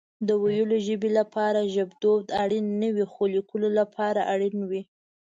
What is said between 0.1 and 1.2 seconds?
د ويلو ژبه